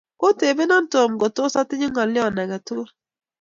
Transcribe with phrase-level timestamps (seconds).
[0.19, 2.89] kotebenan Tom ngo tos otinye ng'olyon age tugul